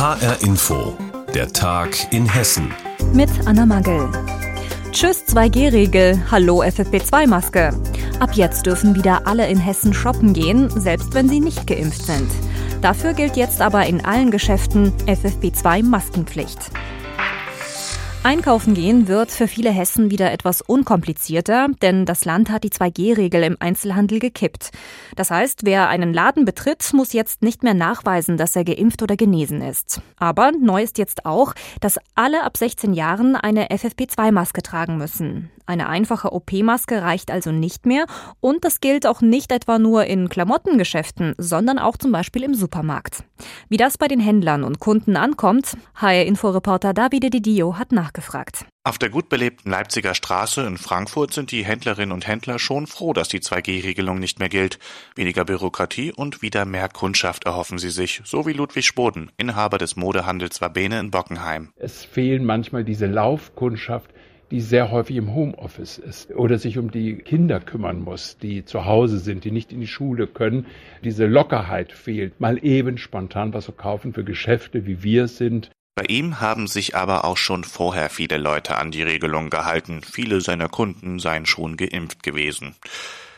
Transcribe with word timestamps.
HR 0.00 0.42
Info, 0.42 0.96
der 1.34 1.52
Tag 1.52 1.90
in 2.10 2.26
Hessen. 2.26 2.72
Mit 3.12 3.28
Anna 3.44 3.66
Magel. 3.66 4.08
Tschüss 4.92 5.26
2G-Regel, 5.26 6.18
hallo 6.30 6.62
FFP2-Maske. 6.62 7.78
Ab 8.18 8.30
jetzt 8.32 8.64
dürfen 8.64 8.94
wieder 8.94 9.26
alle 9.26 9.46
in 9.46 9.58
Hessen 9.58 9.92
shoppen 9.92 10.32
gehen, 10.32 10.70
selbst 10.70 11.12
wenn 11.12 11.28
sie 11.28 11.40
nicht 11.40 11.66
geimpft 11.66 12.06
sind. 12.06 12.30
Dafür 12.80 13.12
gilt 13.12 13.36
jetzt 13.36 13.60
aber 13.60 13.84
in 13.84 14.02
allen 14.02 14.30
Geschäften 14.30 14.94
FFP2-Maskenpflicht. 15.06 16.70
Einkaufen 18.22 18.74
gehen 18.74 19.08
wird 19.08 19.30
für 19.30 19.48
viele 19.48 19.70
Hessen 19.70 20.10
wieder 20.10 20.30
etwas 20.30 20.60
unkomplizierter, 20.60 21.68
denn 21.80 22.04
das 22.04 22.26
Land 22.26 22.50
hat 22.50 22.64
die 22.64 22.70
2G-Regel 22.70 23.42
im 23.42 23.56
Einzelhandel 23.60 24.18
gekippt. 24.18 24.72
Das 25.16 25.30
heißt, 25.30 25.60
wer 25.64 25.88
einen 25.88 26.12
Laden 26.12 26.44
betritt, 26.44 26.92
muss 26.92 27.14
jetzt 27.14 27.40
nicht 27.42 27.62
mehr 27.62 27.72
nachweisen, 27.72 28.36
dass 28.36 28.54
er 28.54 28.64
geimpft 28.64 29.02
oder 29.02 29.16
genesen 29.16 29.62
ist. 29.62 30.02
Aber 30.18 30.52
neu 30.52 30.82
ist 30.82 30.98
jetzt 30.98 31.24
auch, 31.24 31.54
dass 31.80 31.98
alle 32.14 32.42
ab 32.42 32.58
16 32.58 32.92
Jahren 32.92 33.36
eine 33.36 33.68
FFP2-Maske 33.68 34.60
tragen 34.60 34.98
müssen. 34.98 35.50
Eine 35.70 35.88
einfache 35.88 36.32
OP-Maske 36.32 37.00
reicht 37.00 37.30
also 37.30 37.52
nicht 37.52 37.86
mehr 37.86 38.06
und 38.40 38.64
das 38.64 38.80
gilt 38.80 39.06
auch 39.06 39.20
nicht 39.20 39.52
etwa 39.52 39.78
nur 39.78 40.04
in 40.04 40.28
Klamottengeschäften, 40.28 41.36
sondern 41.38 41.78
auch 41.78 41.96
zum 41.96 42.10
Beispiel 42.10 42.42
im 42.42 42.54
Supermarkt. 42.54 43.22
Wie 43.68 43.76
das 43.76 43.96
bei 43.96 44.08
den 44.08 44.18
Händlern 44.18 44.64
und 44.64 44.80
Kunden 44.80 45.16
ankommt, 45.16 45.76
HR-Inforeporter 45.94 46.92
Davide 46.92 47.30
Didio 47.30 47.78
hat 47.78 47.92
nachgefragt. 47.92 48.64
Auf 48.82 48.98
der 48.98 49.10
gut 49.10 49.28
belebten 49.28 49.70
Leipziger 49.70 50.14
Straße 50.14 50.66
in 50.66 50.78
Frankfurt 50.78 51.34
sind 51.34 51.52
die 51.52 51.66
Händlerinnen 51.66 52.12
und 52.12 52.26
Händler 52.26 52.58
schon 52.58 52.86
froh, 52.86 53.12
dass 53.12 53.28
die 53.28 53.40
2G-Regelung 53.40 54.18
nicht 54.18 54.38
mehr 54.38 54.48
gilt. 54.48 54.78
Weniger 55.14 55.44
Bürokratie 55.44 56.12
und 56.12 56.40
wieder 56.40 56.64
mehr 56.64 56.88
Kundschaft 56.88 57.44
erhoffen 57.44 57.78
sie 57.78 57.90
sich, 57.90 58.22
so 58.24 58.46
wie 58.46 58.54
Ludwig 58.54 58.86
Spoden, 58.86 59.30
Inhaber 59.36 59.76
des 59.76 59.96
Modehandels 59.96 60.62
Wabene 60.62 60.98
in 60.98 61.10
Bockenheim. 61.10 61.68
Es 61.76 62.04
fehlen 62.04 62.44
manchmal 62.44 62.82
diese 62.82 63.06
Laufkundschaft, 63.06 64.14
die 64.50 64.60
sehr 64.60 64.90
häufig 64.90 65.16
im 65.16 65.34
Homeoffice 65.34 65.98
ist 65.98 66.32
oder 66.32 66.58
sich 66.58 66.78
um 66.78 66.90
die 66.90 67.16
Kinder 67.16 67.60
kümmern 67.60 68.00
muss, 68.00 68.36
die 68.38 68.64
zu 68.64 68.84
Hause 68.84 69.18
sind, 69.18 69.44
die 69.44 69.50
nicht 69.50 69.72
in 69.72 69.80
die 69.80 69.86
Schule 69.86 70.26
können. 70.26 70.66
Diese 71.04 71.26
Lockerheit 71.26 71.92
fehlt. 71.92 72.40
Mal 72.40 72.64
eben 72.64 72.98
spontan 72.98 73.54
was 73.54 73.66
zu 73.66 73.72
kaufen 73.72 74.12
für 74.12 74.24
Geschäfte, 74.24 74.86
wie 74.86 75.02
wir 75.02 75.28
sind. 75.28 75.70
Bei 75.94 76.04
ihm 76.06 76.40
haben 76.40 76.66
sich 76.66 76.96
aber 76.96 77.24
auch 77.24 77.36
schon 77.36 77.64
vorher 77.64 78.08
viele 78.10 78.38
Leute 78.38 78.78
an 78.78 78.90
die 78.90 79.02
Regelung 79.02 79.50
gehalten. 79.50 80.00
Viele 80.02 80.40
seiner 80.40 80.68
Kunden 80.68 81.18
seien 81.18 81.46
schon 81.46 81.76
geimpft 81.76 82.22
gewesen. 82.22 82.74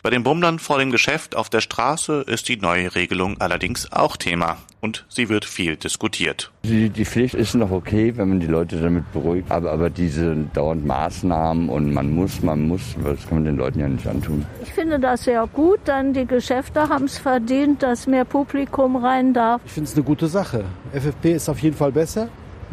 Bei 0.05 0.11
den 0.11 0.25
Bummlern 0.25 0.58
vor 0.58 0.81
dem 0.81 0.91
Geschäft 0.91 1.36
auf 1.36 1.48
der 1.48 1.61
Straße 1.61 2.25
ist 2.27 2.48
die 2.48 2.56
neue 2.56 2.97
Regelung 2.97 3.41
allerdings 3.41 3.92
auch 3.92 4.17
Thema 4.17 4.56
und 4.81 5.06
sie 5.08 5.28
wird 5.28 5.45
viel 5.45 5.77
diskutiert. 5.77 6.50
Die, 6.64 6.91
die 6.91 7.05
Pflicht 7.05 7.36
ist 7.36 7.55
noch 7.55 7.70
okay, 7.70 8.12
wenn 8.17 8.30
man 8.30 8.41
die 8.41 8.48
Leute 8.48 8.80
damit 8.80 9.12
beruhigt, 9.12 9.48
aber, 9.53 9.70
aber 9.70 9.91
diese 9.91 10.34
dauernden 10.55 10.89
Maßnahmen 10.89 11.69
und 11.69 11.95
man 11.95 12.12
muss, 12.12 12.42
man 12.42 12.67
muss, 12.67 12.80
das 13.05 13.28
kann 13.28 13.39
man 13.39 13.45
den 13.45 13.56
Leuten 13.56 13.78
ja 13.78 13.86
nicht 13.86 14.05
antun. 14.08 14.45
Ich 14.64 14.73
finde 14.73 14.98
das 14.98 15.23
sehr 15.23 15.47
gut, 15.47 15.78
denn 15.86 16.12
die 16.12 16.27
Geschäfte 16.27 16.89
haben 16.89 17.05
es 17.05 17.19
verdient, 17.19 17.84
dass 17.84 18.08
mehr 18.08 18.25
Publikum 18.25 18.97
rein 18.97 19.33
darf. 19.33 19.61
Ich 19.64 19.70
finde 19.70 19.89
es 19.89 19.95
eine 19.95 20.03
gute 20.03 20.27
Sache. 20.27 20.64
FFP 20.92 21.34
ist 21.34 21.48
auf 21.48 21.61
jeden 21.61 21.77
Fall 21.77 21.92
besser, 21.92 22.28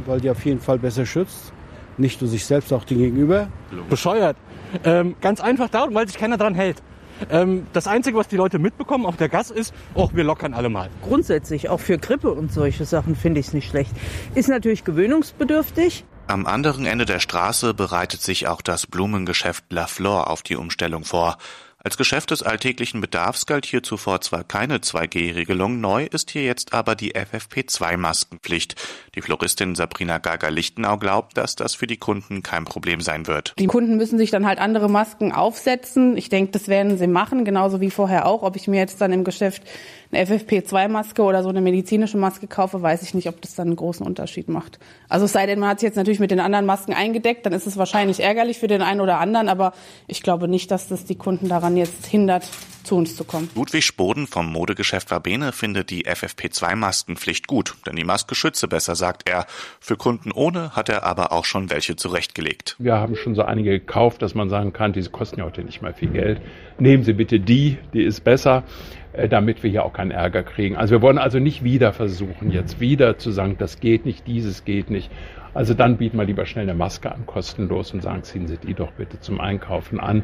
weil 0.08 0.20
die 0.20 0.32
auf 0.32 0.44
jeden 0.46 0.62
Fall 0.62 0.80
besser 0.80 1.06
schützt. 1.06 1.54
Nicht 2.00 2.22
nur 2.22 2.30
sich 2.30 2.44
selbst, 2.44 2.74
auch 2.74 2.86
den 2.86 2.98
Gegenüber. 2.98 3.50
Bescheuert. 3.88 4.36
Ähm, 4.84 5.16
ganz 5.22 5.42
einfach 5.42 5.70
darum, 5.70 5.94
weil 5.94 6.08
sich 6.08 6.18
keiner 6.18 6.38
dran 6.38 6.56
hält. 6.56 6.82
Ähm, 7.30 7.68
das 7.74 7.88
Einzige, 7.88 8.18
was 8.18 8.28
die 8.28 8.38
Leute 8.38 8.60
mitbekommen 8.60 9.06
auf 9.06 9.18
der 9.18 9.30
Gas 9.30 9.52
ist, 9.52 9.74
oh, 9.94 10.10
wir 10.14 10.24
lockern 10.24 10.54
alle 10.54 10.70
mal. 10.70 10.90
Grundsätzlich, 11.04 11.70
auch 11.70 11.80
für 11.80 11.98
Grippe 11.98 12.32
und 12.32 12.52
solche 12.52 12.86
Sachen 12.86 13.16
finde 13.16 13.40
ich 13.40 13.48
es 13.48 13.54
nicht 13.54 13.70
schlecht. 13.70 13.92
Ist 14.36 14.50
natürlich 14.50 14.84
gewöhnungsbedürftig. 14.84 16.06
Am 16.28 16.46
anderen 16.46 16.86
Ende 16.86 17.06
der 17.06 17.20
Straße 17.20 17.74
bereitet 17.74 18.22
sich 18.22 18.48
auch 18.48 18.62
das 18.62 18.86
Blumengeschäft 18.86 19.66
La 19.70 19.88
Flor 19.88 20.30
auf 20.30 20.44
die 20.44 20.56
Umstellung 20.56 21.04
vor. 21.04 21.38
Als 21.82 21.96
Geschäft 21.96 22.32
des 22.32 22.44
alltäglichen 22.44 23.00
Bedarfs 23.00 23.46
galt 23.46 23.66
hier 23.66 23.82
zuvor 23.82 24.20
zwar 24.20 24.44
keine 24.44 24.80
2G-Regelung, 24.80 25.80
neu 25.80 26.08
ist 26.12 26.30
hier 26.30 26.44
jetzt 26.44 26.74
aber 26.74 26.94
die 26.94 27.16
FFP2-Maskenpflicht. 27.16 28.76
Die 29.16 29.22
Floristin 29.22 29.76
Sabrina 29.76 30.18
Gager-Lichtenau 30.18 30.98
glaubt, 30.98 31.38
dass 31.38 31.56
das 31.56 31.76
für 31.76 31.88
die 31.88 31.96
Kunden 31.96 32.44
kein 32.44 32.66
Problem 32.66 33.00
sein 33.00 33.28
wird. 33.28 33.54
Die 33.58 33.68
Kunden 33.68 33.96
müssen 33.96 34.18
sich 34.18 34.30
dann 34.30 34.46
halt 34.46 34.60
andere 34.60 34.90
Masken 34.90 35.32
aufsetzen. 35.32 36.18
Ich 36.18 36.28
denke, 36.28 36.52
das 36.52 36.68
werden 36.68 36.98
sie 36.98 37.08
machen, 37.08 37.46
genauso 37.46 37.80
wie 37.80 37.92
vorher 37.92 38.26
auch. 38.26 38.44
Ob 38.44 38.58
ich 38.58 38.68
mir 38.68 38.78
jetzt 38.78 39.00
dann 39.00 39.14
im 39.14 39.24
Geschäft 39.24 39.64
eine 40.12 40.26
FFP2-Maske 40.26 41.22
oder 41.22 41.44
so 41.44 41.50
eine 41.50 41.62
medizinische 41.62 42.18
Maske 42.18 42.48
kaufe, 42.48 42.82
weiß 42.82 43.04
ich 43.04 43.14
nicht, 43.14 43.28
ob 43.28 43.42
das 43.42 43.56
dann 43.56 43.68
einen 43.68 43.76
großen 43.76 44.06
Unterschied 44.06 44.50
macht. 44.50 44.80
Also 45.08 45.26
es 45.26 45.34
sei 45.34 45.46
denn, 45.46 45.60
man 45.60 45.70
hat 45.70 45.80
sich 45.80 45.88
jetzt 45.88 45.96
natürlich 45.96 46.20
mit 46.20 46.32
den 46.32 46.40
anderen 46.40 46.66
Masken 46.66 46.94
eingedeckt, 46.94 47.46
dann 47.46 47.54
ist 47.54 47.68
es 47.68 47.78
wahrscheinlich 47.78 48.20
ärgerlich 48.20 48.58
für 48.58 48.68
den 48.68 48.82
einen 48.82 49.02
oder 49.02 49.20
anderen, 49.20 49.50
aber 49.50 49.74
ich 50.08 50.24
glaube 50.24 50.48
nicht, 50.48 50.72
dass 50.72 50.88
das 50.88 51.06
die 51.06 51.16
Kunden 51.16 51.48
daran 51.48 51.78
jetzt 51.78 52.08
hindert, 52.08 52.50
zu 52.84 52.96
uns 52.96 53.16
zu 53.16 53.24
kommen. 53.24 53.50
Ludwig 53.56 53.86
Spoden 53.86 54.26
vom 54.26 54.52
Modegeschäft 54.52 55.12
Wabene 55.12 55.52
findet 55.52 55.92
die 55.92 56.06
FFP2-Maskenpflicht 56.06 57.46
gut, 57.46 57.76
denn 57.86 57.96
die 57.96 58.04
Maske 58.04 58.34
schütze 58.34 58.68
besser, 58.68 58.96
sagt 58.96 59.30
er. 59.30 59.46
Für 59.80 59.96
Kunden 59.96 60.32
ohne 60.32 60.76
hat 60.76 60.90
er 60.90 61.04
aber 61.04 61.32
auch 61.32 61.46
schon 61.46 61.70
welche 61.70 61.96
zurechtgelegt. 61.96 62.76
Wir 62.80 62.96
haben 62.96 63.16
schon 63.16 63.36
so 63.36 63.44
einige 63.44 63.72
gekauft, 63.72 64.24
dass 64.24 64.34
man 64.34 64.50
sagen 64.50 64.74
kann, 64.74 64.94
diese 64.94 65.12
kosten 65.12 65.40
ja 65.40 65.46
heute 65.46 65.64
nicht 65.64 65.84
mal 65.84 65.94
viel 65.94 66.10
Geld. 66.10 66.42
Nehmen 66.80 67.04
Sie 67.04 67.14
bitte 67.14 67.40
die, 67.40 67.78
die 67.94 68.04
ist 68.04 68.24
besser. 68.24 68.64
Äh, 69.12 69.28
damit 69.28 69.64
wir 69.64 69.72
hier 69.72 69.86
auch 69.86 69.94
keinen 69.94 70.12
Ärger 70.12 70.44
kriegen. 70.44 70.76
Also 70.76 70.92
wir 70.92 71.02
wollen 71.02 71.18
also 71.18 71.40
nicht 71.40 71.64
wieder 71.64 71.94
versuchen, 71.94 72.52
jetzt 72.52 72.80
wieder 72.80 73.18
zu 73.18 73.32
sagen, 73.32 73.56
das 73.58 73.80
geht 73.80 74.06
nicht, 74.06 74.28
dieses 74.28 74.66
geht 74.66 74.92
nicht. 74.92 75.10
Also 75.56 75.74
dann 75.74 75.98
bieten 75.98 76.18
wir 76.18 76.26
lieber 76.26 76.46
schnell 76.46 76.66
eine 76.66 76.76
Maske 76.76 77.12
an, 77.12 77.26
kostenlos 77.26 77.92
und 77.92 78.04
sagen, 78.04 78.22
ziehen 78.22 78.46
Sie 78.46 78.58
die 78.58 78.76
doch 78.76 78.92
bitte 78.92 79.20
zum 79.20 79.42
Einkaufen 79.42 80.00
an. 80.00 80.24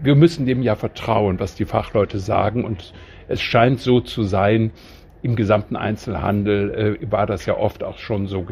Wir 0.00 0.14
müssen 0.16 0.44
dem 0.44 0.60
ja 0.62 0.76
vertrauen, 0.76 1.40
was 1.40 1.54
die 1.54 1.64
Fachleute 1.64 2.18
sagen 2.18 2.64
und 2.64 2.92
es 3.26 3.40
scheint 3.40 3.80
so 3.80 4.00
zu 4.00 4.22
sein, 4.22 4.70
im 5.22 5.34
gesamten 5.34 5.74
Einzelhandel 5.74 6.98
äh, 7.00 7.10
war 7.10 7.24
das 7.24 7.46
ja 7.46 7.56
oft 7.56 7.82
auch 7.82 7.96
schon 7.96 8.26
so 8.26 8.46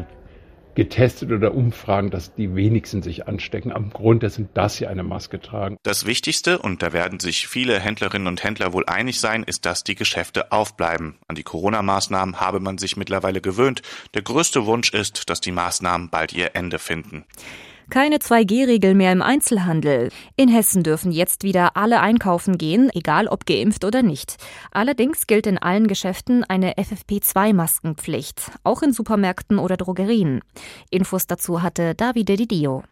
getestet 0.74 1.32
oder 1.32 1.54
Umfragen, 1.54 2.10
dass 2.10 2.34
die 2.34 2.54
wenigsten 2.54 3.02
sich 3.02 3.26
anstecken. 3.26 3.72
Am 3.72 3.90
Grund 3.90 4.22
dessen, 4.22 4.48
dass 4.54 4.76
sie 4.76 4.86
eine 4.86 5.02
Maske 5.02 5.40
tragen. 5.40 5.76
Das 5.82 6.06
Wichtigste, 6.06 6.58
und 6.58 6.82
da 6.82 6.92
werden 6.92 7.20
sich 7.20 7.46
viele 7.48 7.78
Händlerinnen 7.78 8.28
und 8.28 8.42
Händler 8.42 8.72
wohl 8.72 8.86
einig 8.86 9.20
sein, 9.20 9.42
ist, 9.42 9.66
dass 9.66 9.84
die 9.84 9.94
Geschäfte 9.94 10.52
aufbleiben. 10.52 11.16
An 11.28 11.36
die 11.36 11.42
Corona-Maßnahmen 11.42 12.40
habe 12.40 12.60
man 12.60 12.78
sich 12.78 12.96
mittlerweile 12.96 13.40
gewöhnt. 13.40 13.82
Der 14.14 14.22
größte 14.22 14.66
Wunsch 14.66 14.92
ist, 14.92 15.28
dass 15.30 15.40
die 15.40 15.52
Maßnahmen 15.52 16.10
bald 16.10 16.32
ihr 16.32 16.54
Ende 16.54 16.78
finden. 16.78 17.24
Keine 17.90 18.16
2G-Regel 18.16 18.94
mehr 18.94 19.12
im 19.12 19.22
Einzelhandel. 19.22 20.08
In 20.36 20.48
Hessen 20.48 20.82
dürfen 20.82 21.12
jetzt 21.12 21.42
wieder 21.42 21.76
alle 21.76 22.00
einkaufen 22.00 22.58
gehen, 22.58 22.90
egal 22.94 23.28
ob 23.28 23.46
geimpft 23.46 23.84
oder 23.84 24.02
nicht. 24.02 24.36
Allerdings 24.70 25.26
gilt 25.26 25.46
in 25.46 25.58
allen 25.58 25.86
Geschäften 25.86 26.44
eine 26.44 26.74
FFP2-Maskenpflicht, 26.74 28.52
auch 28.64 28.82
in 28.82 28.92
Supermärkten 28.92 29.58
oder 29.58 29.76
Drogerien. 29.76 30.40
Infos 30.90 31.26
dazu 31.26 31.62
hatte 31.62 31.94
Davide 31.94 32.36
Didio. 32.36 32.82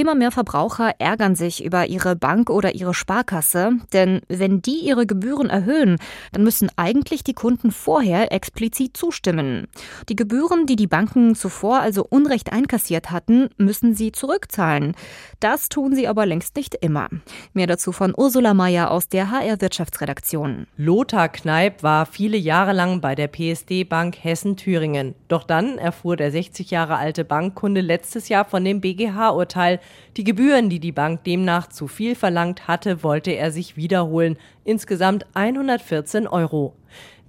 Immer 0.00 0.14
mehr 0.14 0.30
Verbraucher 0.30 0.94
ärgern 0.98 1.34
sich 1.34 1.62
über 1.62 1.84
ihre 1.84 2.16
Bank 2.16 2.48
oder 2.48 2.74
ihre 2.74 2.94
Sparkasse, 2.94 3.72
denn 3.92 4.22
wenn 4.28 4.62
die 4.62 4.78
ihre 4.78 5.04
Gebühren 5.04 5.50
erhöhen, 5.50 5.98
dann 6.32 6.42
müssen 6.42 6.70
eigentlich 6.76 7.22
die 7.22 7.34
Kunden 7.34 7.70
vorher 7.70 8.32
explizit 8.32 8.96
zustimmen. 8.96 9.66
Die 10.08 10.16
Gebühren, 10.16 10.64
die 10.64 10.76
die 10.76 10.86
Banken 10.86 11.34
zuvor 11.34 11.80
also 11.80 12.06
unrecht 12.08 12.50
einkassiert 12.50 13.10
hatten, 13.10 13.50
müssen 13.58 13.94
sie 13.94 14.10
zurückzahlen. 14.10 14.94
Das 15.38 15.68
tun 15.68 15.94
sie 15.94 16.08
aber 16.08 16.24
längst 16.24 16.56
nicht 16.56 16.76
immer. 16.76 17.10
Mehr 17.52 17.66
dazu 17.66 17.92
von 17.92 18.14
Ursula 18.16 18.54
Mayer 18.54 18.92
aus 18.92 19.06
der 19.06 19.30
HR 19.30 19.60
Wirtschaftsredaktion. 19.60 20.66
Lothar 20.78 21.28
Kneip 21.28 21.82
war 21.82 22.06
viele 22.06 22.38
Jahre 22.38 22.72
lang 22.72 23.02
bei 23.02 23.14
der 23.14 23.28
PSD 23.28 23.84
Bank 23.84 24.16
Hessen-Thüringen. 24.24 25.14
Doch 25.28 25.44
dann 25.44 25.76
erfuhr 25.76 26.16
der 26.16 26.30
60 26.30 26.70
Jahre 26.70 26.96
alte 26.96 27.26
Bankkunde 27.26 27.82
letztes 27.82 28.30
Jahr 28.30 28.46
von 28.46 28.64
dem 28.64 28.80
BGH-Urteil, 28.80 29.78
die 30.16 30.24
Gebühren, 30.24 30.68
die 30.68 30.80
die 30.80 30.92
Bank 30.92 31.24
demnach 31.24 31.68
zu 31.68 31.88
viel 31.88 32.14
verlangt 32.14 32.68
hatte, 32.68 33.02
wollte 33.02 33.30
er 33.32 33.50
sich 33.50 33.76
wiederholen. 33.76 34.38
Insgesamt 34.64 35.26
114 35.34 36.26
Euro. 36.26 36.74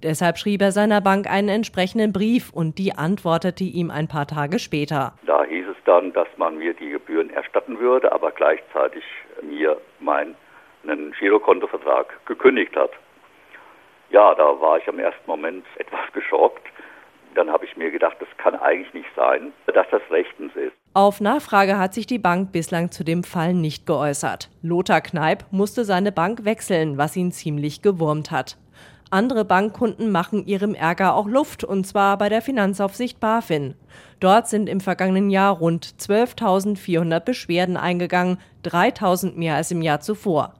Deshalb 0.02 0.36
schrieb 0.36 0.62
er 0.62 0.72
seiner 0.72 1.00
Bank 1.00 1.30
einen 1.30 1.48
entsprechenden 1.48 2.12
Brief 2.12 2.52
und 2.52 2.78
die 2.78 2.92
antwortete 2.92 3.62
ihm 3.62 3.90
ein 3.90 4.08
paar 4.08 4.26
Tage 4.26 4.58
später. 4.58 5.14
Da 5.26 5.44
hieß 5.44 5.66
es 5.68 5.76
dann, 5.84 6.12
dass 6.12 6.26
man 6.36 6.58
mir 6.58 6.74
die 6.74 6.90
Gebühren 6.90 7.30
erstatten 7.30 7.78
würde, 7.78 8.10
aber 8.10 8.32
gleichzeitig 8.32 9.04
mir 9.42 9.76
meinen 10.00 10.34
Girokontovertrag 11.20 12.26
gekündigt 12.26 12.74
hat. 12.74 12.90
Ja, 14.10 14.34
da 14.34 14.60
war 14.60 14.78
ich 14.78 14.88
am 14.88 14.98
ersten 14.98 15.24
Moment 15.26 15.64
etwas 15.78 16.12
geschockt. 16.12 16.66
Dann 17.34 17.50
habe 17.50 17.64
ich 17.64 17.76
mir 17.76 17.90
gedacht, 17.90 18.16
das 18.18 18.28
kann 18.38 18.56
eigentlich 18.56 18.92
nicht 18.92 19.08
sein, 19.14 19.52
dass 19.66 19.86
das 19.90 20.02
rechtens 20.10 20.54
ist. 20.56 20.81
Auf 20.94 21.22
Nachfrage 21.22 21.78
hat 21.78 21.94
sich 21.94 22.06
die 22.06 22.18
Bank 22.18 22.52
bislang 22.52 22.90
zu 22.90 23.02
dem 23.02 23.24
Fall 23.24 23.54
nicht 23.54 23.86
geäußert. 23.86 24.50
Lothar 24.60 25.00
Kneip 25.00 25.46
musste 25.50 25.86
seine 25.86 26.12
Bank 26.12 26.44
wechseln, 26.44 26.98
was 26.98 27.16
ihn 27.16 27.32
ziemlich 27.32 27.80
gewurmt 27.80 28.30
hat. 28.30 28.58
Andere 29.08 29.46
Bankkunden 29.46 30.10
machen 30.10 30.46
ihrem 30.46 30.74
Ärger 30.74 31.14
auch 31.14 31.26
Luft, 31.26 31.64
und 31.64 31.86
zwar 31.86 32.18
bei 32.18 32.28
der 32.28 32.42
Finanzaufsicht 32.42 33.20
BaFin. 33.20 33.74
Dort 34.20 34.48
sind 34.48 34.68
im 34.68 34.80
vergangenen 34.80 35.30
Jahr 35.30 35.56
rund 35.56 35.86
12.400 35.98 37.20
Beschwerden 37.20 37.78
eingegangen, 37.78 38.36
3.000 38.64 39.34
mehr 39.34 39.56
als 39.56 39.70
im 39.70 39.80
Jahr 39.80 40.00
zuvor. 40.00 40.52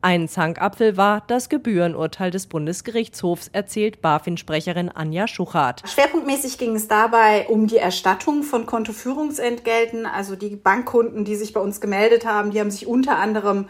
Ein 0.00 0.28
Zankapfel 0.28 0.96
war 0.96 1.24
das 1.26 1.48
Gebührenurteil 1.48 2.30
des 2.30 2.46
Bundesgerichtshofs, 2.46 3.48
erzählt 3.52 4.00
BaFin-Sprecherin 4.00 4.90
Anja 4.90 5.26
Schuchart. 5.26 5.82
Schwerpunktmäßig 5.88 6.56
ging 6.56 6.76
es 6.76 6.86
dabei 6.86 7.48
um 7.48 7.66
die 7.66 7.78
Erstattung 7.78 8.44
von 8.44 8.64
Kontoführungsentgelten. 8.64 10.06
Also 10.06 10.36
die 10.36 10.54
Bankkunden, 10.54 11.24
die 11.24 11.34
sich 11.34 11.52
bei 11.52 11.60
uns 11.60 11.80
gemeldet 11.80 12.24
haben, 12.24 12.52
die 12.52 12.60
haben 12.60 12.70
sich 12.70 12.86
unter 12.86 13.18
anderem 13.18 13.68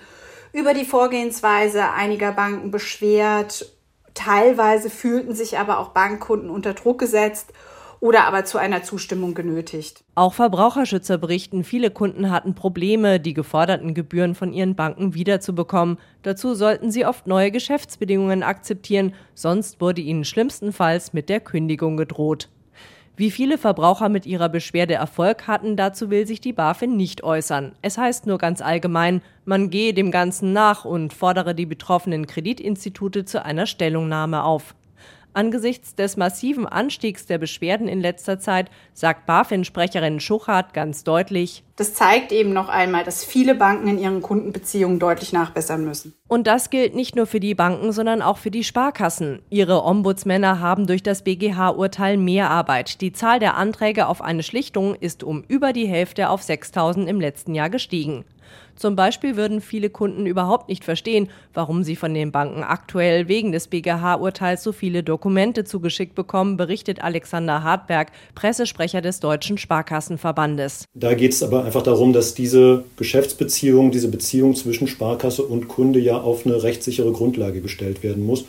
über 0.52 0.74
die 0.74 0.84
Vorgehensweise 0.84 1.92
einiger 1.92 2.32
Banken 2.32 2.70
beschwert. 2.70 3.72
Teilweise 4.12 4.90
fühlten 4.90 5.34
sich 5.34 5.58
aber 5.58 5.78
auch 5.78 5.90
Bankkunden 5.90 6.50
unter 6.50 6.74
Druck 6.74 6.98
gesetzt 6.98 7.54
oder 8.00 8.24
aber 8.24 8.44
zu 8.44 8.58
einer 8.58 8.82
Zustimmung 8.82 9.34
genötigt. 9.34 10.04
Auch 10.14 10.34
Verbraucherschützer 10.34 11.18
berichten, 11.18 11.64
viele 11.64 11.90
Kunden 11.90 12.30
hatten 12.30 12.54
Probleme, 12.54 13.20
die 13.20 13.34
geforderten 13.34 13.94
Gebühren 13.94 14.34
von 14.34 14.52
ihren 14.52 14.74
Banken 14.74 15.14
wiederzubekommen. 15.14 15.98
Dazu 16.22 16.54
sollten 16.54 16.90
sie 16.90 17.06
oft 17.06 17.26
neue 17.26 17.50
Geschäftsbedingungen 17.50 18.42
akzeptieren, 18.42 19.14
sonst 19.34 19.80
wurde 19.80 20.00
ihnen 20.00 20.24
schlimmstenfalls 20.24 21.12
mit 21.12 21.28
der 21.28 21.40
Kündigung 21.40 21.96
gedroht. 21.96 22.48
Wie 23.18 23.32
viele 23.32 23.58
Verbraucher 23.58 24.08
mit 24.08 24.26
ihrer 24.26 24.48
Beschwerde 24.48 24.94
Erfolg 24.94 25.48
hatten, 25.48 25.74
dazu 25.74 26.08
will 26.08 26.24
sich 26.24 26.40
die 26.40 26.52
BaFin 26.52 26.96
nicht 26.96 27.24
äußern. 27.24 27.72
Es 27.82 27.98
heißt 27.98 28.28
nur 28.28 28.38
ganz 28.38 28.60
allgemein, 28.60 29.22
man 29.44 29.70
gehe 29.70 29.92
dem 29.92 30.12
Ganzen 30.12 30.52
nach 30.52 30.84
und 30.84 31.12
fordere 31.12 31.52
die 31.56 31.66
betroffenen 31.66 32.28
Kreditinstitute 32.28 33.24
zu 33.24 33.44
einer 33.44 33.66
Stellungnahme 33.66 34.44
auf. 34.44 34.76
Angesichts 35.32 35.94
des 35.94 36.16
massiven 36.16 36.66
Anstiegs 36.66 37.26
der 37.26 37.38
Beschwerden 37.38 37.88
in 37.88 38.00
letzter 38.00 38.38
Zeit 38.38 38.70
sagt 38.94 39.26
BaFin-Sprecherin 39.26 40.20
Schuchart 40.20 40.74
ganz 40.74 41.04
deutlich, 41.04 41.62
das 41.78 41.94
zeigt 41.94 42.32
eben 42.32 42.52
noch 42.52 42.68
einmal, 42.68 43.04
dass 43.04 43.24
viele 43.24 43.54
Banken 43.54 43.86
in 43.86 43.98
ihren 44.00 44.20
Kundenbeziehungen 44.20 44.98
deutlich 44.98 45.32
nachbessern 45.32 45.84
müssen. 45.84 46.12
Und 46.26 46.48
das 46.48 46.70
gilt 46.70 46.96
nicht 46.96 47.14
nur 47.14 47.26
für 47.26 47.38
die 47.38 47.54
Banken, 47.54 47.92
sondern 47.92 48.20
auch 48.20 48.38
für 48.38 48.50
die 48.50 48.64
Sparkassen. 48.64 49.42
Ihre 49.48 49.84
Ombudsmänner 49.84 50.58
haben 50.58 50.88
durch 50.88 51.04
das 51.04 51.22
BGH-Urteil 51.22 52.16
mehr 52.16 52.50
Arbeit. 52.50 53.00
Die 53.00 53.12
Zahl 53.12 53.38
der 53.38 53.56
Anträge 53.56 54.08
auf 54.08 54.22
eine 54.22 54.42
Schlichtung 54.42 54.96
ist 54.96 55.22
um 55.22 55.44
über 55.46 55.72
die 55.72 55.86
Hälfte 55.86 56.30
auf 56.30 56.42
6000 56.42 57.08
im 57.08 57.20
letzten 57.20 57.54
Jahr 57.54 57.70
gestiegen. 57.70 58.24
Zum 58.76 58.94
Beispiel 58.94 59.36
würden 59.36 59.60
viele 59.60 59.90
Kunden 59.90 60.24
überhaupt 60.26 60.68
nicht 60.68 60.84
verstehen, 60.84 61.28
warum 61.52 61.82
sie 61.82 61.96
von 61.96 62.14
den 62.14 62.30
Banken 62.30 62.62
aktuell 62.62 63.26
wegen 63.26 63.50
des 63.50 63.66
BGH-Urteils 63.68 64.62
so 64.62 64.70
viele 64.72 65.02
Dokumente 65.02 65.64
zugeschickt 65.64 66.14
bekommen, 66.14 66.56
berichtet 66.56 67.02
Alexander 67.02 67.64
Hartberg, 67.64 68.12
Pressesprecher 68.36 69.00
des 69.00 69.18
Deutschen 69.18 69.58
Sparkassenverbandes. 69.58 70.84
Da 70.94 71.14
geht 71.14 71.32
es 71.32 71.42
aber 71.42 71.64
einfach 71.64 71.82
darum, 71.82 72.12
dass 72.12 72.34
diese 72.34 72.84
Geschäftsbeziehung, 72.96 73.90
diese 73.90 74.08
Beziehung 74.08 74.54
zwischen 74.54 74.86
Sparkasse 74.86 75.42
und 75.42 75.66
Kunde 75.66 75.98
ja 75.98 76.20
auf 76.20 76.46
eine 76.46 76.62
rechtssichere 76.62 77.10
Grundlage 77.12 77.60
gestellt 77.60 78.04
werden 78.04 78.24
muss. 78.24 78.44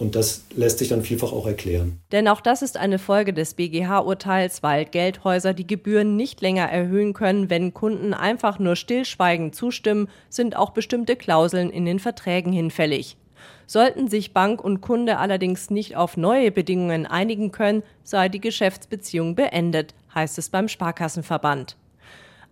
Und 0.00 0.16
das 0.16 0.46
lässt 0.56 0.78
sich 0.78 0.88
dann 0.88 1.02
vielfach 1.02 1.30
auch 1.30 1.46
erklären. 1.46 2.00
Denn 2.10 2.26
auch 2.26 2.40
das 2.40 2.62
ist 2.62 2.78
eine 2.78 2.98
Folge 2.98 3.34
des 3.34 3.52
BGH-Urteils, 3.52 4.62
weil 4.62 4.86
Geldhäuser 4.86 5.52
die 5.52 5.66
Gebühren 5.66 6.16
nicht 6.16 6.40
länger 6.40 6.64
erhöhen 6.64 7.12
können, 7.12 7.50
wenn 7.50 7.74
Kunden 7.74 8.14
einfach 8.14 8.58
nur 8.58 8.76
stillschweigend 8.76 9.54
zustimmen, 9.54 10.08
sind 10.30 10.56
auch 10.56 10.70
bestimmte 10.70 11.16
Klauseln 11.16 11.68
in 11.68 11.84
den 11.84 11.98
Verträgen 11.98 12.50
hinfällig. 12.50 13.18
Sollten 13.66 14.08
sich 14.08 14.32
Bank 14.32 14.64
und 14.64 14.80
Kunde 14.80 15.18
allerdings 15.18 15.68
nicht 15.68 15.96
auf 15.96 16.16
neue 16.16 16.50
Bedingungen 16.50 17.04
einigen 17.04 17.52
können, 17.52 17.82
sei 18.02 18.30
die 18.30 18.40
Geschäftsbeziehung 18.40 19.34
beendet, 19.34 19.94
heißt 20.14 20.38
es 20.38 20.48
beim 20.48 20.68
Sparkassenverband. 20.68 21.76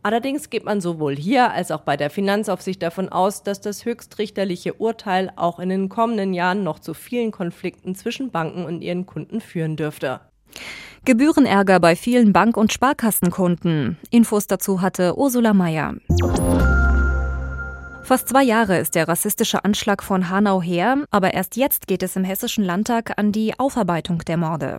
Allerdings 0.08 0.48
geht 0.48 0.64
man 0.64 0.80
sowohl 0.80 1.16
hier 1.16 1.50
als 1.50 1.70
auch 1.70 1.82
bei 1.82 1.98
der 1.98 2.08
Finanzaufsicht 2.08 2.82
davon 2.82 3.10
aus, 3.10 3.42
dass 3.42 3.60
das 3.60 3.84
höchstrichterliche 3.84 4.72
Urteil 4.72 5.30
auch 5.36 5.58
in 5.58 5.68
den 5.68 5.90
kommenden 5.90 6.32
Jahren 6.32 6.64
noch 6.64 6.78
zu 6.78 6.94
vielen 6.94 7.30
Konflikten 7.30 7.94
zwischen 7.94 8.30
Banken 8.30 8.64
und 8.64 8.80
ihren 8.80 9.04
Kunden 9.04 9.42
führen 9.42 9.76
dürfte. 9.76 10.20
Gebührenärger 11.04 11.78
bei 11.78 11.94
vielen 11.94 12.32
Bank- 12.32 12.56
und 12.56 12.72
Sparkassenkunden. 12.72 13.98
Infos 14.08 14.46
dazu 14.46 14.80
hatte 14.80 15.14
Ursula 15.18 15.52
Mayer. 15.52 15.96
Fast 18.08 18.30
zwei 18.30 18.42
Jahre 18.42 18.78
ist 18.78 18.94
der 18.94 19.06
rassistische 19.06 19.66
Anschlag 19.66 20.02
von 20.02 20.30
Hanau 20.30 20.62
her, 20.62 21.04
aber 21.10 21.34
erst 21.34 21.56
jetzt 21.56 21.86
geht 21.86 22.02
es 22.02 22.16
im 22.16 22.24
Hessischen 22.24 22.64
Landtag 22.64 23.18
an 23.18 23.32
die 23.32 23.58
Aufarbeitung 23.58 24.20
der 24.20 24.38
Morde. 24.38 24.78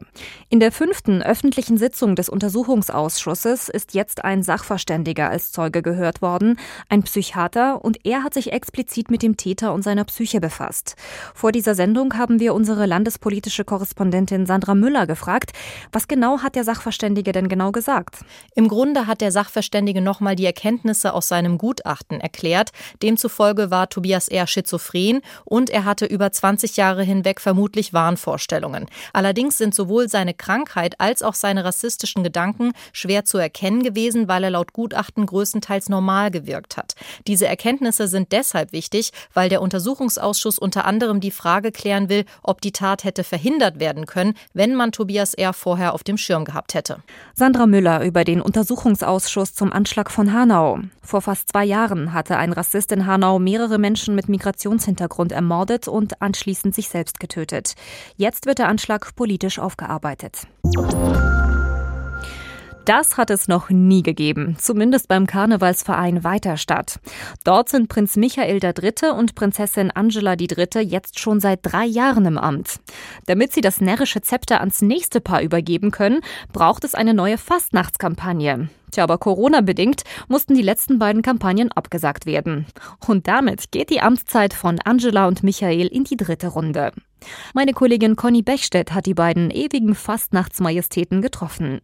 In 0.50 0.60
der 0.60 0.72
fünften 0.72 1.22
öffentlichen 1.22 1.78
Sitzung 1.78 2.16
des 2.16 2.28
Untersuchungsausschusses 2.28 3.70
ist 3.70 3.94
jetzt 3.94 4.24
ein 4.24 4.42
Sachverständiger 4.42 5.30
als 5.30 5.52
Zeuge 5.52 5.84
gehört 5.84 6.24
worden, 6.24 6.58
ein 6.90 7.04
Psychiater, 7.04 7.86
und 7.86 8.04
er 8.04 8.24
hat 8.24 8.34
sich 8.34 8.52
explizit 8.52 9.12
mit 9.12 9.22
dem 9.22 9.38
Täter 9.38 9.76
und 9.76 9.84
seiner 9.84 10.06
Psyche 10.06 10.42
befasst. 10.42 10.96
Vor 11.36 11.52
dieser 11.52 11.76
Sendung 11.76 12.18
haben 12.18 12.40
wir 12.40 12.56
unsere 12.56 12.88
landespolitische 12.88 13.64
Korrespondentin 13.64 14.48
Sandra 14.48 14.74
Müller 14.74 15.06
gefragt, 15.06 15.52
was 15.92 16.08
genau 16.08 16.40
hat 16.40 16.56
der 16.56 16.64
Sachverständige 16.64 17.32
denn 17.32 17.48
genau 17.48 17.72
gesagt? 17.72 18.26
Im 18.56 18.68
Grunde 18.68 19.06
hat 19.06 19.22
der 19.22 19.32
Sachverständige 19.32 20.02
nochmal 20.02 20.36
die 20.36 20.48
Erkenntnisse 20.48 21.14
aus 21.14 21.28
seinem 21.28 21.60
Gutachten 21.60 22.20
erklärt, 22.20 22.72
dem 23.04 23.18
Demzufolge 23.20 23.70
war 23.70 23.90
Tobias 23.90 24.30
eher 24.30 24.48
schizophren 24.48 25.20
und 25.44 25.70
er 25.70 25.84
hatte 25.84 26.06
über 26.06 26.32
20 26.32 26.78
Jahre 26.78 27.04
hinweg 27.04 27.42
vermutlich 27.42 27.92
Wahnvorstellungen. 27.92 28.86
Allerdings 29.12 29.58
sind 29.58 29.76
sowohl 29.76 30.08
seine 30.08 30.34
Krankheit 30.34 31.02
als 31.02 31.22
auch 31.22 31.34
seine 31.34 31.66
rassistischen 31.66 32.24
Gedanken 32.24 32.72
schwer 32.94 33.26
zu 33.26 33.38
erkennen 33.38 33.84
gewesen, 33.84 34.30
weil 34.30 34.46
er 34.46 34.52
laut 34.52 34.72
Gutachten 34.72 35.26
größtenteils 35.26 35.90
normal 35.90 36.32
gewirkt 36.32 36.78
hat. 36.78 36.96
Diese 37.28 37.46
Erkenntnisse 37.46 38.08
sind 38.08 38.32
deshalb 38.32 38.72
wichtig, 38.72 39.12
weil 39.34 39.50
der 39.50 39.62
Untersuchungsausschuss 39.62 40.58
unter 40.58 40.86
anderem 40.86 41.20
die 41.20 41.32
Frage 41.32 41.74
klären 41.74 42.08
will, 42.08 42.24
ob 42.42 42.62
die 42.62 42.72
Tat 42.72 43.04
hätte 43.04 43.26
verhindert 43.26 43.82
werden 43.82 44.06
können, 44.06 44.34
wenn 44.54 44.76
man 44.76 44.94
Tobias 44.94 45.34
eher 45.34 45.52
vorher 45.52 45.94
auf 45.94 46.06
dem 46.06 46.18
Schirm 46.18 46.46
gehabt 46.46 46.74
hätte. 46.74 47.00
Sandra 47.34 47.68
Müller 47.68 48.02
über 48.06 48.24
den 48.24 48.40
Untersuchungsausschuss 48.40 49.56
zum 49.56 49.74
Anschlag 49.74 50.10
von 50.10 50.32
Hanau. 50.32 50.80
Vor 51.02 51.22
fast 51.22 51.50
zwei 51.50 51.66
Jahren 51.66 52.14
hatte 52.14 52.38
ein 52.38 52.54
Rassist 52.54 52.92
in 52.92 53.08
Hanau 53.10 53.40
mehrere 53.40 53.80
Menschen 53.80 54.14
mit 54.14 54.30
Migrationshintergrund 54.30 55.32
ermordet 55.32 55.88
und 55.88 56.22
anschließend 56.22 56.76
sich 56.76 56.90
selbst 56.90 57.20
getötet. 57.20 57.74
Jetzt 58.16 58.46
wird 58.46 58.60
der 58.60 58.68
Anschlag 58.68 59.16
politisch 59.16 59.58
aufgearbeitet. 59.58 60.48
Das 62.90 63.18
hat 63.18 63.30
es 63.30 63.48
noch 63.48 63.70
nie 63.70 64.02
gegeben, 64.02 64.56
zumindest 64.58 65.08
beim 65.08 65.28
Karnevalsverein 65.28 66.24
Weiterstadt. 66.24 67.00
Dort 67.44 67.70
sind 67.70 67.88
Prinz 67.88 68.16
Michael 68.16 68.60
III. 68.64 69.12
und 69.16 69.36
Prinzessin 69.36 69.92
Angela 69.92 70.34
III. 70.34 70.82
jetzt 70.82 71.20
schon 71.20 71.40
seit 71.40 71.60
drei 71.62 71.86
Jahren 71.86 72.26
im 72.26 72.40
Amt. 72.40 72.80
Damit 73.28 73.54
sie 73.54 73.62
das 73.62 73.80
närrische 73.80 74.22
Zepter 74.22 74.60
ans 74.60 74.82
nächste 74.82 75.22
Paar 75.22 75.44
übergeben 75.44 75.92
können, 75.92 76.22
braucht 76.52 76.84
es 76.84 76.96
eine 76.96 77.14
neue 77.14 77.38
Fastnachtskampagne. 77.38 78.70
Tja, 78.90 79.04
aber 79.04 79.20
Corona-bedingt 79.20 80.02
mussten 80.28 80.56
die 80.56 80.64
letzten 80.64 80.98
beiden 80.98 81.22
Kampagnen 81.22 81.72
abgesagt 81.72 82.26
werden. 82.26 82.66
Und 83.06 83.28
damit 83.28 83.72
geht 83.72 83.92
die 83.92 84.02
Amtszeit 84.02 84.56
von 84.56 84.80
Angela 84.84 85.28
und 85.28 85.44
Michael 85.44 85.86
in 85.86 86.06
die 86.06 86.18
dritte 86.18 86.48
Runde. 86.48 86.92
Meine 87.54 87.74
Kollegin 87.74 88.16
Conny 88.16 88.42
Bechstedt 88.42 88.94
hat 88.94 89.06
die 89.06 89.14
beiden 89.14 89.52
ewigen 89.52 89.94
Fastnachtsmajestäten 89.94 91.22
getroffen. 91.22 91.82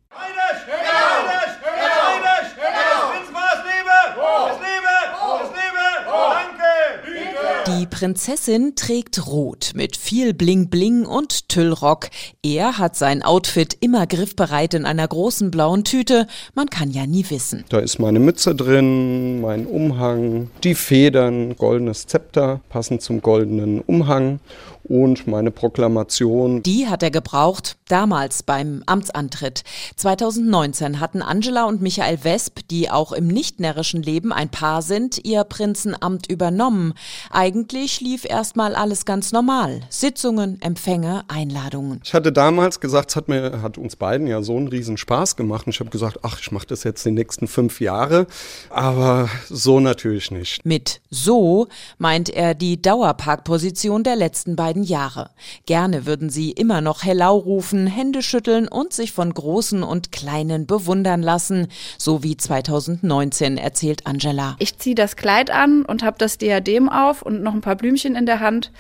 Die 7.68 7.88
Prinzessin 7.88 8.76
trägt 8.76 9.26
rot 9.26 9.72
mit 9.74 9.98
viel 9.98 10.36
Bling 10.36 10.70
Bling 10.70 11.06
und 11.06 11.50
Tüllrock. 11.50 12.10
Er 12.44 12.78
hat 12.78 12.96
sein 12.96 13.24
Outfit 13.24 13.76
immer 13.80 14.06
griffbereit 14.06 14.76
in 14.76 14.86
einer 14.86 15.08
großen 15.08 15.50
blauen 15.50 15.84
Tüte. 15.84 16.28
Man 16.54 16.70
kann 16.70 16.92
ja 16.92 17.08
nie 17.08 17.26
wissen. 17.30 17.66
Da 17.70 17.80
ist 17.80 17.98
meine 17.98 18.20
Mütze 18.20 18.54
drin, 18.54 19.42
mein 19.42 19.66
Umhang, 19.66 20.52
die 20.64 20.76
Federn, 20.76 21.56
goldenes 21.56 22.06
Zepter 22.06 22.62
passend 22.70 23.02
zum 23.02 23.22
goldenen 23.22 23.82
Umhang 23.82 24.40
und 24.88 25.28
meine 25.28 25.52
Proklamation. 25.52 26.64
Die 26.64 26.88
hat 26.88 27.04
er 27.04 27.12
gebraucht, 27.12 27.78
damals 27.88 28.44
beim 28.44 28.84
Amtsantritt. 28.86 29.64
2019 29.96 31.00
hatten 31.00 31.22
Angela 31.22 31.66
und 31.66 31.82
Michael 31.82 32.24
Wesp, 32.24 32.60
die 32.70 32.90
auch 32.90 33.12
im 33.12 33.28
nicht 33.28 33.60
närrischen 33.60 34.02
Leben 34.02 34.32
ein 34.32 34.50
Paar 34.50 34.82
sind, 34.82 35.24
ihr 35.24 35.44
Prinzenamt 35.44 36.28
übernommen. 36.30 36.94
Eigentlich 37.32 38.02
lief 38.02 38.26
erstmal 38.26 38.76
alles 38.76 39.06
ganz 39.06 39.32
normal. 39.32 39.82
Sitzungen, 39.90 40.62
Empfänge, 40.62 41.24
Einladungen. 41.28 42.02
Ich 42.04 42.14
hatte 42.14 42.32
damals 42.32 42.80
gesagt, 42.80 43.10
es 43.12 43.16
hat 43.16 43.28
mir, 43.28 43.62
hat 43.62 43.78
uns 43.78 43.96
beiden 43.96 44.28
ja 44.28 44.42
so 44.42 44.58
einen 44.58 44.68
riesen 44.68 44.98
Spaß 44.98 45.36
gemacht. 45.36 45.68
Und 45.68 45.74
ich 45.74 45.80
habe 45.80 45.90
gesagt, 45.90 46.20
ach, 46.24 46.40
ich 46.40 46.52
mache 46.52 46.68
das 46.68 46.84
jetzt 46.84 47.06
die 47.06 47.12
nächsten 47.12 47.48
fünf 47.48 47.82
Jahre. 47.82 48.28
Aber 48.70 49.30
so 49.50 49.80
natürlich 49.80 50.32
nicht. 50.32 50.66
Mit 50.66 51.02
so 51.10 51.68
meint 51.98 52.30
er 52.30 52.54
die 52.54 52.82
Dauerparkposition 52.82 54.04
der 54.04 54.16
letzten 54.16 54.56
beiden 54.56 54.75
beiden 54.76 54.84
Jahre. 54.84 55.30
Gerne 55.66 56.06
würden 56.06 56.30
sie 56.30 56.52
immer 56.52 56.82
noch 56.82 57.04
Hellau 57.04 57.38
rufen, 57.38 57.88
Hände 57.88 58.22
schütteln 58.22 58.68
und 58.68 58.92
sich 58.92 59.14
von 59.14 59.34
Großen 59.34 59.84
und 59.84 60.12
Kleinen 60.12 60.68
bewundern 60.68 61.22
lassen, 61.22 61.68
so 61.98 62.24
wie 62.24 62.36
2019, 62.36 63.58
erzählt 63.58 64.06
Angela. 64.06 64.56
Ich 64.60 64.78
ziehe 64.78 64.96
das 64.96 65.16
Kleid 65.16 65.50
an 65.50 65.86
und 65.86 66.04
habe 66.04 66.18
das 66.18 66.38
Diadem 66.38 66.90
auf 66.90 67.22
und 67.22 67.42
noch 67.42 67.54
ein 67.54 67.62
paar 67.62 67.76
Blümchen 67.76 68.16
in 68.16 68.26
der 68.26 68.42
Hand 68.42 68.72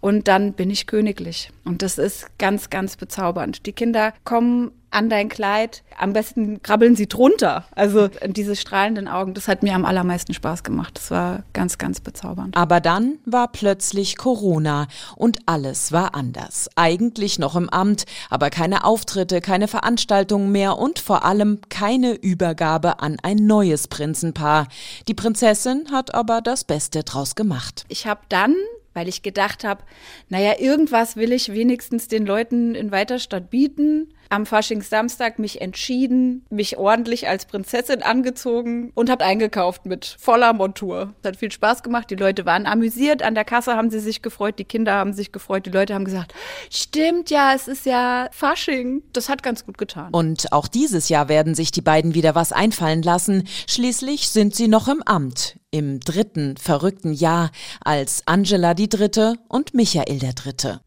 und 0.00 0.28
dann 0.28 0.52
bin 0.52 0.70
ich 0.70 0.86
königlich. 0.86 1.50
Und 1.64 1.82
das 1.82 1.98
ist 1.98 2.38
ganz, 2.38 2.70
ganz 2.70 2.96
bezaubernd. 2.96 3.66
Die 3.66 3.72
Kinder 3.72 4.14
kommen 4.24 4.70
an 4.90 5.08
dein 5.08 5.28
Kleid. 5.28 5.82
Am 5.98 6.12
besten 6.12 6.62
krabbeln 6.62 6.96
sie 6.96 7.06
drunter. 7.06 7.64
Also 7.72 8.08
diese 8.26 8.56
strahlenden 8.56 9.08
Augen, 9.08 9.34
das 9.34 9.48
hat 9.48 9.62
mir 9.62 9.74
am 9.74 9.84
allermeisten 9.84 10.34
Spaß 10.34 10.64
gemacht. 10.64 10.96
Das 10.96 11.10
war 11.10 11.44
ganz, 11.52 11.78
ganz 11.78 12.00
bezaubernd. 12.00 12.56
Aber 12.56 12.80
dann 12.80 13.18
war 13.24 13.48
plötzlich 13.52 14.16
Corona 14.16 14.88
und 15.16 15.38
alles 15.46 15.92
war 15.92 16.14
anders. 16.14 16.68
Eigentlich 16.76 17.38
noch 17.38 17.56
im 17.56 17.68
Amt, 17.68 18.04
aber 18.30 18.50
keine 18.50 18.84
Auftritte, 18.84 19.40
keine 19.40 19.68
Veranstaltungen 19.68 20.50
mehr 20.52 20.78
und 20.78 20.98
vor 20.98 21.24
allem 21.24 21.60
keine 21.68 22.14
Übergabe 22.14 23.00
an 23.00 23.18
ein 23.22 23.36
neues 23.36 23.88
Prinzenpaar. 23.88 24.66
Die 25.08 25.14
Prinzessin 25.14 25.86
hat 25.92 26.14
aber 26.14 26.40
das 26.40 26.64
Beste 26.64 27.04
draus 27.04 27.34
gemacht. 27.34 27.84
Ich 27.88 28.06
habe 28.06 28.20
dann 28.28 28.56
weil 28.92 29.08
ich 29.08 29.22
gedacht 29.22 29.64
habe, 29.64 29.82
naja, 30.28 30.58
irgendwas 30.58 31.16
will 31.16 31.32
ich 31.32 31.52
wenigstens 31.52 32.08
den 32.08 32.26
Leuten 32.26 32.74
in 32.74 32.90
Weiterstadt 32.90 33.48
bieten. 33.48 34.12
Am 34.30 34.46
Faschingssamstag 34.46 35.40
mich 35.40 35.60
entschieden, 35.60 36.46
mich 36.50 36.78
ordentlich 36.78 37.26
als 37.26 37.46
Prinzessin 37.46 38.02
angezogen 38.02 38.92
und 38.94 39.10
habe 39.10 39.24
eingekauft 39.24 39.86
mit 39.86 40.16
voller 40.20 40.52
Montur. 40.52 41.14
Es 41.20 41.28
hat 41.28 41.36
viel 41.36 41.50
Spaß 41.50 41.82
gemacht, 41.82 42.10
die 42.10 42.14
Leute 42.14 42.46
waren 42.46 42.64
amüsiert, 42.64 43.24
an 43.24 43.34
der 43.34 43.44
Kasse 43.44 43.74
haben 43.74 43.90
sie 43.90 43.98
sich 43.98 44.22
gefreut, 44.22 44.60
die 44.60 44.64
Kinder 44.64 44.94
haben 44.94 45.12
sich 45.12 45.32
gefreut, 45.32 45.66
die 45.66 45.70
Leute 45.70 45.94
haben 45.94 46.04
gesagt, 46.04 46.32
stimmt 46.70 47.30
ja, 47.30 47.54
es 47.54 47.66
ist 47.66 47.86
ja 47.86 48.28
Fasching. 48.30 49.02
Das 49.12 49.28
hat 49.28 49.42
ganz 49.42 49.66
gut 49.66 49.78
getan. 49.78 50.12
Und 50.12 50.52
auch 50.52 50.68
dieses 50.68 51.08
Jahr 51.08 51.28
werden 51.28 51.56
sich 51.56 51.72
die 51.72 51.82
beiden 51.82 52.14
wieder 52.14 52.36
was 52.36 52.52
einfallen 52.52 53.02
lassen. 53.02 53.48
Schließlich 53.66 54.28
sind 54.30 54.54
sie 54.54 54.68
noch 54.68 54.86
im 54.86 55.02
Amt 55.02 55.56
im 55.70 56.00
dritten 56.00 56.56
verrückten 56.56 57.12
Jahr 57.12 57.50
als 57.84 58.22
Angela 58.26 58.74
die 58.74 58.88
Dritte 58.88 59.36
und 59.48 59.74
Michael 59.74 60.18
der 60.18 60.32
Dritte. 60.32 60.80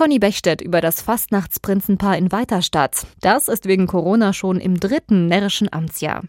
Conny 0.00 0.18
Bechstedt 0.18 0.62
über 0.62 0.80
das 0.80 1.02
Fastnachtsprinzenpaar 1.02 2.16
in 2.16 2.32
Weiterstadt. 2.32 3.06
Das 3.20 3.48
ist 3.48 3.66
wegen 3.66 3.86
Corona 3.86 4.32
schon 4.32 4.58
im 4.58 4.80
dritten 4.80 5.26
närrischen 5.26 5.70
Amtsjahr. 5.70 6.22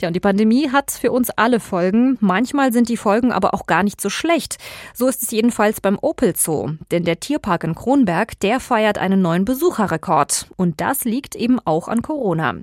Ja, 0.00 0.08
und 0.08 0.14
die 0.14 0.20
Pandemie 0.20 0.70
hat 0.70 0.90
für 0.90 1.12
uns 1.12 1.28
alle 1.30 1.60
Folgen. 1.60 2.16
Manchmal 2.20 2.72
sind 2.72 2.88
die 2.88 2.96
Folgen 2.96 3.32
aber 3.32 3.52
auch 3.52 3.66
gar 3.66 3.82
nicht 3.82 4.00
so 4.00 4.08
schlecht. 4.08 4.56
So 4.94 5.08
ist 5.08 5.22
es 5.22 5.30
jedenfalls 5.30 5.82
beim 5.82 5.98
Opel 6.00 6.34
Zoo. 6.36 6.70
Denn 6.90 7.04
der 7.04 7.20
Tierpark 7.20 7.64
in 7.64 7.74
Kronberg, 7.74 8.38
der 8.40 8.60
feiert 8.60 8.96
einen 8.96 9.20
neuen 9.20 9.44
Besucherrekord. 9.44 10.46
Und 10.56 10.80
das 10.80 11.04
liegt 11.04 11.36
eben 11.36 11.58
auch 11.66 11.86
an 11.88 12.00
Corona. 12.00 12.54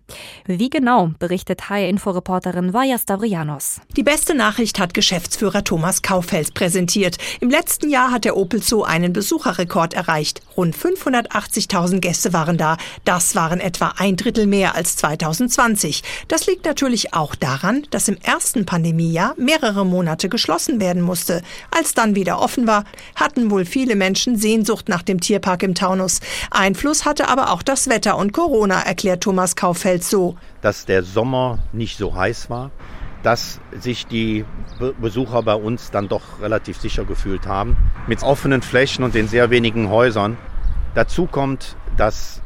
Wie 0.46 0.72
genau, 0.72 1.12
berichtet 1.20 1.70
HR-Info-Reporterin 1.70 2.74
Vaja 2.74 2.98
Stavrianos. 2.98 3.82
Die 3.96 4.04
beste 4.04 4.34
Nachricht 4.34 4.80
hat 4.80 4.96
Geschäftsführer 4.96 5.64
Thomas 5.64 6.02
Kaufels 6.02 6.52
präsentiert. 6.52 7.18
Im 7.40 7.52
letzten 7.52 7.90
Jahr 7.90 8.12
hat 8.12 8.26
der 8.26 8.36
Opel 8.36 8.64
Zoo 8.64 8.82
einen 8.82 9.14
Besucherrekord 9.14 9.94
erreicht. 9.94 10.42
Rund 10.56 10.76
580.000 10.76 12.00
Gäste 12.00 12.34
waren 12.34 12.58
da. 12.58 12.78
Das 13.06 13.36
waren 13.36 13.60
etwa 13.60 13.94
ein 13.98 14.16
Drittel 14.16 14.48
mehr 14.48 14.74
als 14.74 14.96
2020. 14.98 16.02
Das 16.28 16.48
liegt 16.48 16.66
natürlich 16.66 17.14
auch 17.14 17.27
auch 17.28 17.36
daran, 17.36 17.84
dass 17.90 18.08
im 18.08 18.18
ersten 18.24 18.66
Pandemiejahr 18.66 19.34
mehrere 19.38 19.86
Monate 19.86 20.30
geschlossen 20.30 20.80
werden 20.80 21.02
musste. 21.02 21.42
Als 21.72 21.94
dann 21.94 22.16
wieder 22.16 22.40
offen 22.40 22.68
war, 22.68 22.86
hatten 23.16 23.52
wohl 23.52 23.66
viele 23.66 23.98
Menschen 23.98 24.38
Sehnsucht 24.38 24.88
nach 24.88 25.02
dem 25.02 25.20
Tierpark 25.20 25.62
im 25.64 25.76
Taunus. 25.76 26.22
Einfluss 26.52 27.04
hatte 27.04 27.28
aber 27.28 27.52
auch 27.52 27.64
das 27.64 27.90
Wetter 27.90 28.18
und 28.18 28.32
Corona, 28.32 28.80
erklärt 28.80 29.24
Thomas 29.24 29.58
Kaufeld 29.58 30.06
so. 30.06 30.38
Dass 30.62 30.86
der 30.86 31.04
Sommer 31.04 31.60
nicht 31.74 31.98
so 31.98 32.16
heiß 32.16 32.50
war, 32.50 32.72
dass 33.24 33.60
sich 33.78 34.08
die 34.08 34.46
Besucher 35.02 35.44
bei 35.44 35.56
uns 35.56 35.92
dann 35.92 36.08
doch 36.08 36.40
relativ 36.42 36.78
sicher 36.80 37.04
gefühlt 37.04 37.46
haben. 37.46 37.76
Mit 38.08 38.24
offenen 38.24 38.62
Flächen 38.62 39.04
und 39.04 39.16
den 39.16 39.28
sehr 39.28 39.50
wenigen 39.50 39.90
Häusern. 39.90 40.38
Dazu 40.96 41.26
kommt, 41.26 41.76
dass 41.98 42.42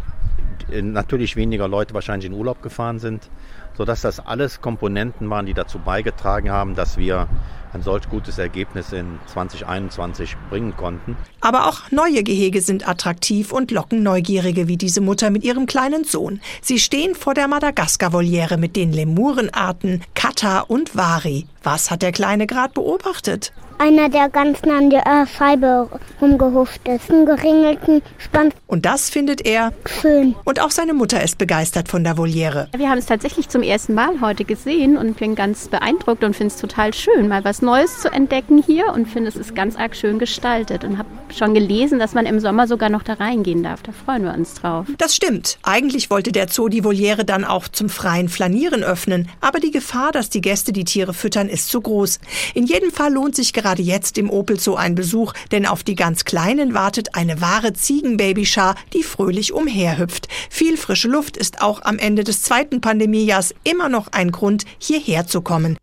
natürlich 0.72 1.36
weniger 1.36 1.68
Leute 1.68 1.94
wahrscheinlich 1.94 2.30
in 2.30 2.34
Urlaub 2.34 2.62
gefahren 2.62 3.00
sind 3.00 3.30
sodass 3.78 4.02
das 4.02 4.20
alles 4.20 4.62
Komponenten 4.62 5.30
waren, 5.30 5.46
die 5.46 5.54
dazu 5.54 5.80
beigetragen 5.80 6.52
haben, 6.52 6.76
dass 6.76 6.98
wir 6.98 7.28
ein 7.74 7.82
solch 7.82 8.10
gutes 8.10 8.38
Ergebnis 8.38 8.92
in 8.92 9.18
2021 9.28 10.36
bringen 10.50 10.76
konnten. 10.76 11.16
Aber 11.40 11.68
auch 11.68 11.90
neue 11.90 12.22
Gehege 12.22 12.62
sind 12.62 12.88
attraktiv 12.88 13.54
und 13.54 13.72
locken 13.72 14.04
Neugierige 14.04 14.68
wie 14.68 14.78
diese 14.78 15.00
Mutter 15.00 15.30
mit 15.30 15.44
ihrem 15.44 15.68
kleinen 15.68 16.04
Sohn. 16.04 16.42
Sie 16.62 16.80
stehen 16.80 17.16
vor 17.16 17.34
der 17.34 17.48
Madagaskar-Voliere 17.48 18.58
mit 18.58 18.76
den 18.76 18.92
Lemurenarten 18.92 20.04
Kata 20.16 20.60
und 20.60 20.98
Wari. 20.98 21.48
Was 21.64 21.92
hat 21.92 22.02
der 22.02 22.12
Kleine 22.12 22.46
gerade 22.46 22.74
beobachtet? 22.74 23.54
Einer, 23.82 24.10
der 24.10 24.30
ganz 24.30 24.62
nah 24.62 24.78
an 24.78 24.92
der 24.92 25.26
Scheibe 25.26 25.90
rumgehufft 26.22 26.88
ist. 26.88 27.10
Einen 27.10 27.26
geringelten 27.26 28.04
Spann. 28.20 28.52
Und 28.68 28.86
das 28.86 29.10
findet 29.10 29.44
er 29.44 29.74
schön. 29.88 30.36
Und 30.46 30.62
auch 30.62 30.70
seine 30.70 30.94
Mutter 30.94 31.24
ist 31.24 31.40
begeistert 31.40 31.88
von 31.88 32.04
der 32.04 32.16
Voliere. 32.16 32.70
Wir 32.78 32.92
haben 32.92 33.00
es 33.00 33.08
tatsächlich 33.08 33.50
zum 33.50 33.64
ersten 33.64 33.96
Mal 33.96 34.22
heute 34.22 34.46
gesehen 34.46 34.98
und 34.98 35.18
bin 35.18 35.34
ganz 35.34 35.68
beeindruckt 35.68 36.24
und 36.24 36.36
finde 36.36 36.54
es 36.54 36.62
total 36.62 36.94
schön, 36.94 37.28
mal 37.28 37.44
was 37.44 37.64
Neues 37.64 38.02
zu 38.02 38.12
entdecken 38.12 38.62
hier 38.62 38.86
und 38.94 39.08
finde 39.08 39.30
es 39.30 39.36
ist 39.36 39.56
ganz 39.56 39.76
arg 39.76 39.96
schön 39.96 40.20
gestaltet 40.20 40.84
und 40.84 41.00
habe 41.00 41.10
schon 41.34 41.56
gelesen, 41.56 41.98
dass 41.98 42.14
man 42.14 42.28
im 42.28 42.40
Sommer 42.40 42.68
sogar 42.68 42.90
noch 42.90 43.02
da 43.02 43.14
reingehen 43.14 43.64
darf. 43.64 43.82
Da 43.82 43.94
freuen 43.94 44.24
wir 44.24 44.34
uns 44.36 44.54
drauf. 44.54 44.86
Das 45.00 45.16
stimmt. 45.16 45.58
Eigentlich 45.64 46.12
wollte 46.12 46.32
der 46.32 46.48
Zoo 46.50 46.70
die 46.70 46.84
Voliere 46.84 47.26
dann 47.26 47.44
auch 47.44 47.68
zum 47.68 47.90
freien 47.90 48.30
Flanieren 48.30 48.84
öffnen, 48.84 49.28
aber 49.42 49.60
die 49.60 49.72
Gefahr, 49.72 50.12
dass 50.12 50.30
die 50.30 50.42
Gäste 50.42 50.72
die 50.72 50.86
Tiere 50.86 51.16
füttern, 51.16 51.50
ist 51.50 51.70
zu 51.70 51.82
groß. 51.82 52.20
In 52.54 52.68
jedem 52.68 52.92
Fall 52.92 53.12
lohnt 53.12 53.36
sich 53.36 53.54
gerade 53.72 53.84
jetzt 53.84 54.18
im 54.18 54.30
Opel 54.30 54.60
Zoo 54.60 54.76
ein 54.76 54.96
Besuch, 54.96 55.32
denn 55.52 55.66
auf 55.66 55.82
die 55.84 55.96
ganz 55.96 56.26
Kleinen 56.26 56.74
wartet 56.74 57.16
eine 57.16 57.40
wahre 57.40 57.72
Ziegenbabyschar, 57.72 58.76
die 58.92 59.02
fröhlich 59.02 59.54
umherhüpft. 59.54 60.28
Viel 60.50 60.76
frische 60.76 61.08
Luft 61.08 61.38
ist 61.38 61.62
auch 61.62 61.82
am 61.84 61.98
Ende 61.98 62.26
des 62.26 62.42
zweiten 62.42 62.82
Pandemiejahrs 62.82 63.56
immer 63.64 63.88
noch 63.88 64.10
ein 64.12 64.34
Grund, 64.34 64.66
hierher 64.78 65.26
zu 65.26 65.42
kommen. 65.42 65.78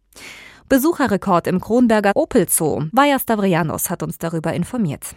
Besucherrekord 0.69 1.47
im 1.47 1.63
Kronberger 1.63 2.13
Opel 2.15 2.47
Zoo. 2.47 2.85
Vaja 2.93 3.19
Stavrianos 3.19 3.89
hat 3.89 4.03
uns 4.03 4.19
darüber 4.19 4.53
informiert. 4.53 5.15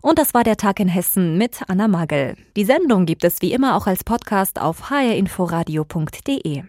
Und 0.00 0.20
das 0.20 0.34
war 0.34 0.44
der 0.44 0.56
Tag 0.56 0.78
in 0.78 0.86
Hessen 0.86 1.36
mit 1.36 1.62
Anna 1.66 1.88
Magel. 1.88 2.36
Die 2.56 2.64
Sendung 2.64 3.06
gibt 3.06 3.24
es 3.24 3.42
wie 3.42 3.52
immer 3.52 3.74
auch 3.74 3.88
als 3.88 4.04
Podcast 4.04 4.60
auf 4.60 4.88
hrinforadio.de. 4.90 6.62